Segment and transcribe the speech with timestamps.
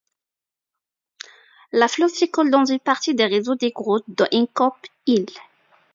[1.71, 4.71] Le fleuve s’écoule dans une partie du réseau des grottes de Honeycomb
[5.05, 5.27] Hill.